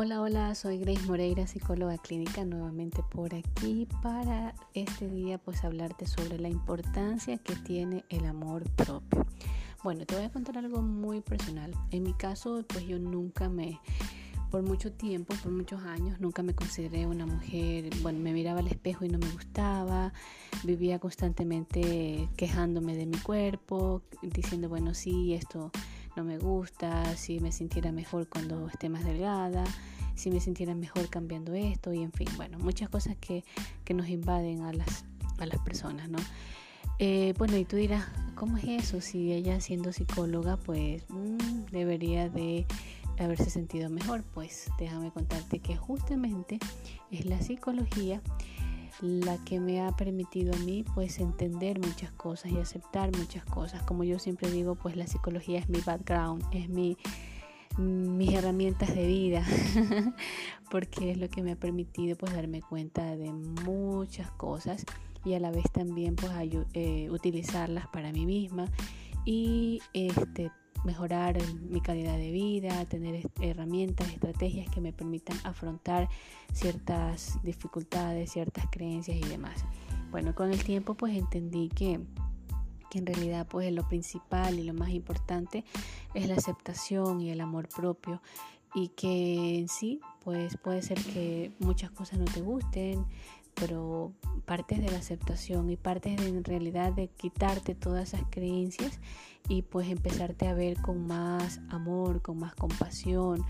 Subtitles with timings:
[0.00, 6.06] Hola, hola, soy Grace Moreira, psicóloga clínica, nuevamente por aquí para este día pues hablarte
[6.06, 9.26] sobre la importancia que tiene el amor propio.
[9.82, 11.74] Bueno, te voy a contar algo muy personal.
[11.90, 13.80] En mi caso, pues yo nunca me,
[14.52, 18.68] por mucho tiempo, por muchos años, nunca me consideré una mujer, bueno, me miraba al
[18.68, 20.12] espejo y no me gustaba,
[20.62, 25.72] vivía constantemente quejándome de mi cuerpo, diciendo, bueno, sí, esto
[26.18, 29.62] no me gusta, si me sintiera mejor cuando esté más delgada,
[30.16, 33.44] si me sintiera mejor cambiando esto y en fin, bueno, muchas cosas que,
[33.94, 35.04] nos invaden a las,
[35.38, 36.18] a las personas, ¿no?
[36.98, 38.04] Eh, bueno, y tú dirás,
[38.34, 39.00] ¿cómo es eso?
[39.00, 42.66] Si ella siendo psicóloga, pues mm, debería de
[43.20, 44.24] haberse sentido mejor.
[44.34, 46.58] Pues déjame contarte que justamente
[47.12, 48.20] es la psicología
[49.00, 53.82] la que me ha permitido a mí pues entender muchas cosas y aceptar muchas cosas.
[53.82, 56.96] Como yo siempre digo, pues la psicología es mi background, es mi
[57.76, 59.44] mis herramientas de vida
[60.70, 64.84] porque es lo que me ha permitido pues darme cuenta de muchas cosas
[65.24, 66.32] y a la vez también pues
[66.72, 68.66] eh, utilizarlas para mí misma
[69.24, 70.50] y este
[70.84, 71.36] mejorar
[71.68, 76.08] mi calidad de vida, tener herramientas, estrategias que me permitan afrontar
[76.52, 79.64] ciertas dificultades, ciertas creencias y demás.
[80.10, 82.00] Bueno, con el tiempo pues entendí que
[82.90, 85.64] que en realidad pues lo principal y lo más importante
[86.14, 88.22] es la aceptación y el amor propio
[88.74, 93.04] y que en sí pues puede ser que muchas cosas no te gusten
[93.58, 94.12] pero
[94.44, 99.00] partes de la aceptación y partes de, en realidad de quitarte todas esas creencias
[99.48, 103.44] y pues empezarte a ver con más amor, con más compasión,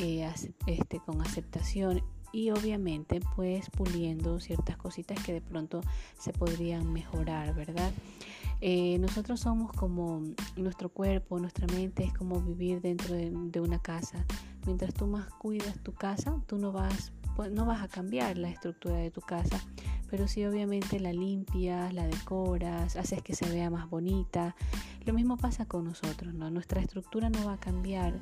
[0.00, 0.28] eh,
[0.66, 5.82] este, con aceptación y obviamente pues puliendo ciertas cositas que de pronto
[6.18, 7.92] se podrían mejorar, ¿verdad?
[8.60, 10.22] Eh, nosotros somos como
[10.56, 14.24] nuestro cuerpo, nuestra mente es como vivir dentro de, una casa.
[14.66, 18.48] Mientras tú más cuidas tu casa, tú no vas, pues, no vas a cambiar la
[18.48, 19.60] estructura de tu casa,
[20.10, 24.54] pero sí obviamente la limpias, la decoras, haces que se vea más bonita.
[25.04, 26.50] Lo mismo pasa con nosotros, ¿no?
[26.50, 28.20] Nuestra estructura no va a cambiar,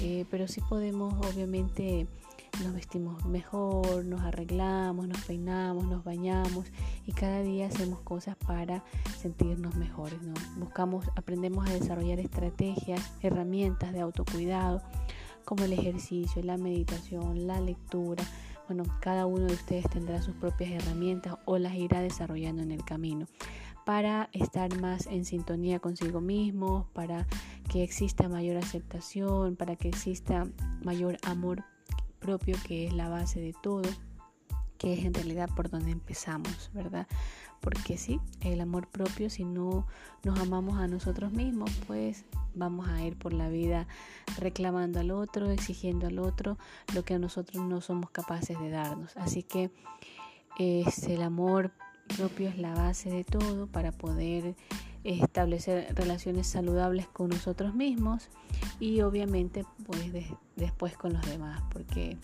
[0.00, 2.06] eh, pero sí podemos obviamente
[2.62, 6.66] nos vestimos mejor, nos arreglamos, nos peinamos, nos bañamos
[7.06, 8.84] y cada día hacemos cosas para
[9.18, 10.34] sentirnos mejores, ¿no?
[10.58, 14.82] Buscamos, aprendemos a desarrollar estrategias, herramientas de autocuidado,
[15.44, 18.24] como el ejercicio, la meditación, la lectura.
[18.70, 22.84] Bueno, cada uno de ustedes tendrá sus propias herramientas o las irá desarrollando en el
[22.84, 23.26] camino
[23.84, 27.26] para estar más en sintonía consigo mismo, para
[27.68, 30.46] que exista mayor aceptación, para que exista
[30.84, 31.64] mayor amor
[32.20, 33.82] propio, que es la base de todo,
[34.80, 37.06] que es en realidad por donde empezamos, ¿verdad?
[37.60, 39.86] Porque sí, el amor propio, si no
[40.24, 42.24] nos amamos a nosotros mismos, pues
[42.54, 43.86] vamos a ir por la vida
[44.38, 46.56] reclamando al otro, exigiendo al otro
[46.94, 49.14] lo que a nosotros no somos capaces de darnos.
[49.18, 49.70] Así que
[50.58, 51.72] el amor
[52.16, 54.54] propio es la base de todo para poder
[55.04, 58.30] establecer relaciones saludables con nosotros mismos
[58.78, 60.00] y obviamente pues
[60.56, 62.18] después con los demás porque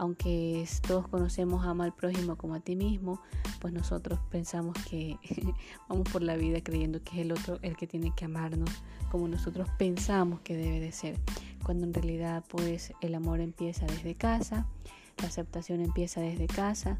[0.00, 3.20] aunque todos conocemos a al prójimo como a ti mismo
[3.60, 5.18] pues nosotros pensamos que
[5.90, 8.70] vamos por la vida creyendo que es el otro el que tiene que amarnos
[9.10, 11.18] como nosotros pensamos que debe de ser
[11.62, 14.66] cuando en realidad pues el amor empieza desde casa
[15.18, 16.98] la aceptación empieza desde casa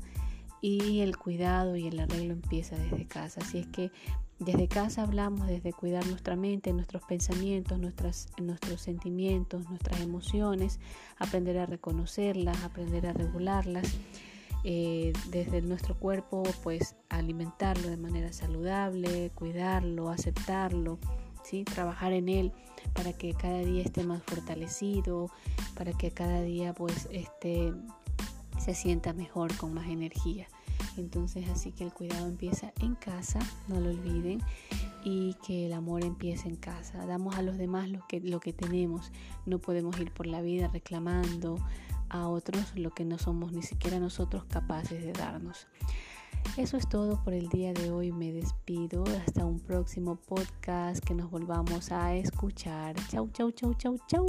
[0.60, 3.40] y el cuidado y el arreglo empieza desde casa.
[3.42, 3.90] Así es que
[4.38, 10.80] desde casa hablamos desde cuidar nuestra mente, nuestros pensamientos, nuestras, nuestros sentimientos, nuestras emociones,
[11.18, 13.86] aprender a reconocerlas, aprender a regularlas.
[14.62, 20.98] Eh, desde nuestro cuerpo, pues alimentarlo de manera saludable, cuidarlo, aceptarlo,
[21.42, 21.64] ¿sí?
[21.64, 22.52] trabajar en él
[22.92, 25.30] para que cada día esté más fortalecido,
[25.74, 27.72] para que cada día pues esté
[28.60, 30.46] se sienta mejor, con más energía.
[30.96, 33.38] Entonces así que el cuidado empieza en casa,
[33.68, 34.40] no lo olviden,
[35.04, 37.06] y que el amor empiece en casa.
[37.06, 39.12] Damos a los demás lo que, lo que tenemos.
[39.46, 41.58] No podemos ir por la vida reclamando
[42.08, 45.66] a otros lo que no somos ni siquiera nosotros capaces de darnos.
[46.56, 48.12] Eso es todo por el día de hoy.
[48.12, 49.04] Me despido.
[49.26, 52.96] Hasta un próximo podcast que nos volvamos a escuchar.
[53.08, 54.26] Chau, chau, chau, chau, chau.